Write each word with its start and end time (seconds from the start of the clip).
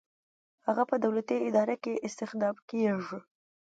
هغه 0.67 0.83
په 0.89 0.95
دولتي 1.05 1.37
اداره 1.49 1.75
کې 1.83 2.01
استخدام 2.07 2.55
کیږي. 2.69 3.19